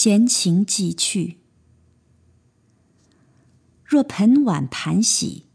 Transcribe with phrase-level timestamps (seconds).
[0.00, 1.38] 闲情寄去。
[3.84, 5.46] 若盆碗盘洗，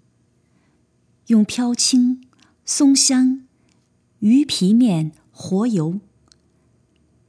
[1.27, 2.27] 用飘青、
[2.65, 3.45] 松香、
[4.19, 6.01] 鱼皮面、活油，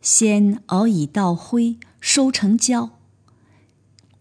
[0.01, 2.99] 先熬以稻灰，收成胶。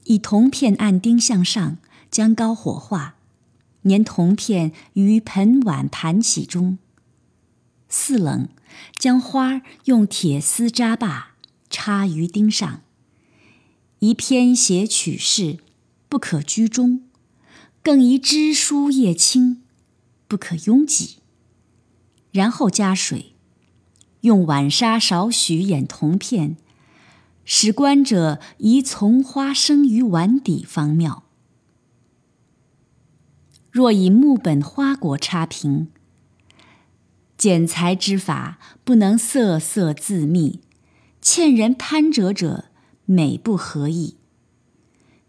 [0.03, 1.77] 以铜片按钉向上，
[2.11, 3.15] 将高火化，
[3.81, 6.77] 粘铜片于盆碗盘洗中。
[7.89, 8.47] 四冷，
[8.99, 11.32] 将花用铁丝扎罢，
[11.73, 12.81] 插于钉上。
[13.97, 15.57] 宜偏斜取势，
[16.07, 16.99] 不可居中；
[17.81, 19.63] 更宜枝疏叶轻，
[20.27, 21.15] 不可拥挤。
[22.31, 23.33] 然后加水，
[24.21, 26.57] 用碗沙少许掩铜片，
[27.43, 31.23] 使观者宜从花生于碗底方妙。
[33.71, 35.87] 若以木本花果插瓶。
[37.35, 40.61] 剪裁之法不能色色自密，
[41.23, 42.65] 欠人攀折者
[43.05, 44.17] 美不合意。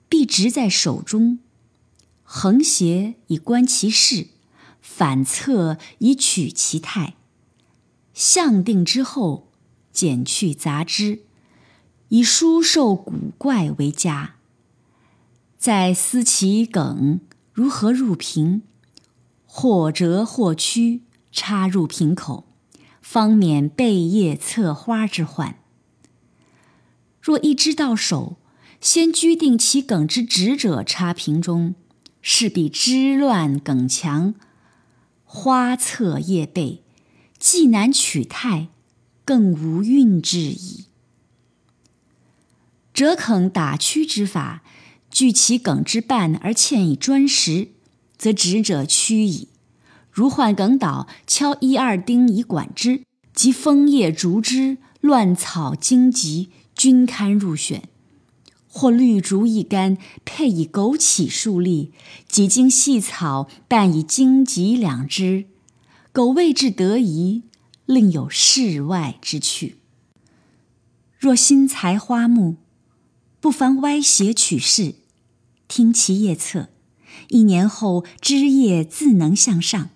[0.09, 1.39] 必执在手中，
[2.25, 4.27] 横斜以观其势，
[4.83, 7.15] 反侧以取其态。
[8.12, 9.53] 相定之后，
[9.92, 11.22] 剪去杂枝，
[12.09, 14.34] 以疏瘦古怪为佳。
[15.56, 17.20] 再思其梗
[17.53, 18.62] 如何入瓶，
[19.47, 21.03] 或折或曲。
[21.37, 22.47] 插入瓶口，
[23.03, 25.59] 方免背叶侧花之患。
[27.25, 28.36] 若一枝到手，
[28.83, 31.75] 先居定其梗之直者插瓶中，
[32.20, 34.34] 势必枝乱梗强，
[35.25, 36.83] 花侧叶背，
[37.39, 38.69] 既难取态，
[39.25, 40.84] 更无韵致矣。
[42.92, 44.62] 折梗打曲之法，
[45.11, 47.69] 据其梗之半而嵌以砖石，
[48.19, 49.48] 则直者曲矣。
[50.11, 53.00] 如患梗倒，敲一二钉以管之；
[53.33, 56.50] 及枫叶、竹枝、乱草、荆棘，
[56.85, 57.89] 均堪入选。
[58.69, 59.97] 或绿竹一竿，
[60.27, 61.93] 配以枸杞数粒；
[62.29, 65.47] 几茎细草，伴以荆棘两枝。
[66.12, 67.44] 苟位置得宜，
[67.87, 69.78] 另有世外之趣。
[71.19, 72.56] 若新裁花木，
[73.41, 74.97] 不妨歪斜取势，
[75.67, 76.69] 听其叶侧，
[77.28, 79.89] 一年后枝叶自能向上。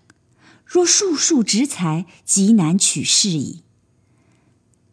[0.64, 3.62] 若树树直裁，极难取势矣。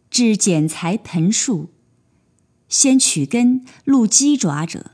[0.09, 1.69] 至剪裁盆树，
[2.67, 4.91] 先取根露鸡爪者，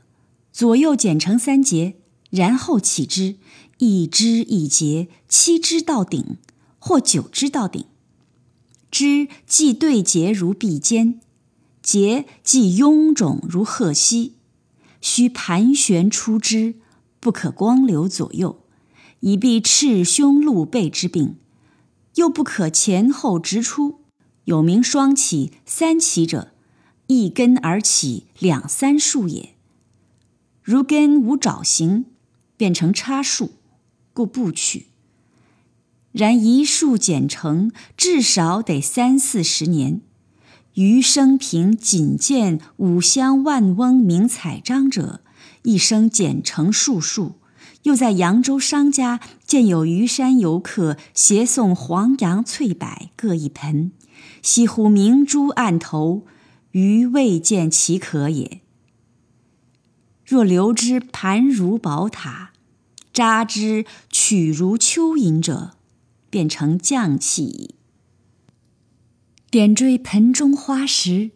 [0.52, 1.96] 左右剪成三节，
[2.30, 3.36] 然后起枝，
[3.78, 6.36] 一枝一节，七枝到顶，
[6.78, 7.84] 或九枝到顶。
[8.90, 11.20] 枝既对节如臂尖，
[11.82, 14.34] 节既臃肿如鹤膝，
[15.00, 16.74] 须盘旋出枝，
[17.18, 18.58] 不可光流左右。
[19.20, 21.36] 以避赤胸露背之病，
[22.16, 24.00] 又不可前后直出。
[24.44, 26.51] 有名双起、三起者，
[27.06, 29.50] 一根而起两三树也。
[30.62, 32.06] 如根无爪形，
[32.56, 33.52] 变成叉树，
[34.12, 34.86] 故不取。
[36.12, 40.00] 然一树剪成，至少得三四十年。
[40.74, 45.22] 余生平仅见五香万翁名彩章者，
[45.62, 47.34] 一生剪成数树。
[47.82, 53.90] 又在扬州商家见有虞山游客携送黄杨翠柏各一盆，
[54.40, 56.24] 西乎明珠案头，
[56.72, 58.60] 余未见其可也。
[60.24, 62.52] 若留之盘如宝塔，
[63.12, 65.72] 扎之曲如蚯蚓者，
[66.30, 67.74] 便成匠气矣。
[69.50, 71.32] 点缀盆中花石，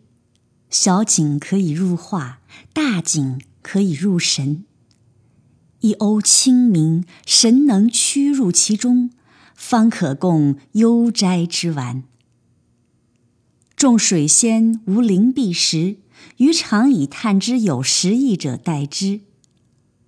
[0.71, 2.41] 小景可以入画，
[2.73, 4.65] 大景可以入神。
[5.81, 9.11] 一瓯清明，神能屈入其中，
[9.55, 12.05] 方可供悠哉之玩。
[13.77, 15.99] 众水仙无灵璧石，
[16.39, 19.21] 余常以探之有实意者代之。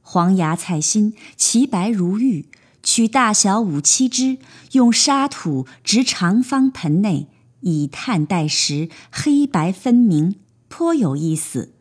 [0.00, 2.46] 黄芽菜心，其白如玉，
[2.82, 4.38] 取大小五七枝，
[4.72, 7.26] 用沙土植长方盆内，
[7.60, 10.36] 以炭代石，黑白分明，
[10.68, 11.74] 颇有意思。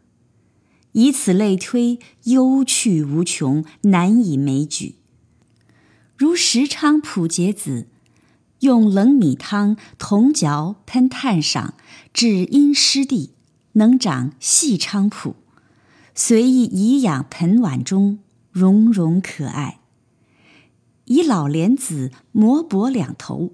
[0.92, 4.96] 以此类推，幽趣无穷，难以枚举。
[6.18, 7.88] 如石昌普节子，
[8.60, 11.76] 用冷米汤同嚼喷炭上，
[12.14, 13.32] 至阴湿地，
[13.74, 15.36] 能长细菖蒲，
[16.16, 18.20] 随意颐养盆碗中，
[18.52, 19.80] 融融可爱。
[21.06, 23.52] 以老莲子磨薄两头，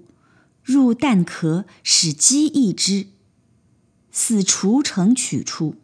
[0.62, 3.08] 入蛋壳，使鸡一只，
[4.10, 5.76] 似雏成取出。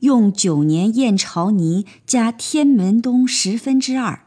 [0.00, 4.26] 用九年燕巢泥加天门冬十分之二，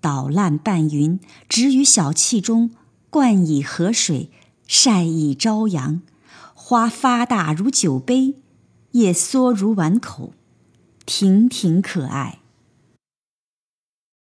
[0.00, 2.70] 捣烂拌匀，置于小器中，
[3.12, 4.30] 冠以河水，
[4.66, 6.00] 晒以朝阳。
[6.54, 8.36] 花发大如酒杯，
[8.92, 10.32] 叶缩如碗口，
[11.04, 12.38] 亭亭可爱。